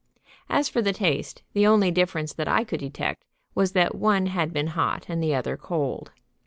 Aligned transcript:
As 0.49 0.67
for 0.67 0.81
the 0.81 0.93
taste, 0.93 1.43
the 1.53 1.67
only 1.67 1.91
difference 1.91 2.33
that 2.33 2.47
I 2.47 2.63
could 2.63 2.79
detect 2.79 3.23
was 3.53 3.73
that 3.73 3.93
one 3.93 4.25
had 4.25 4.51
been 4.51 4.65
hot 4.73 5.05
and 5.09 5.21
the 5.21 5.35
other 5.35 5.55
cold. 5.57 6.11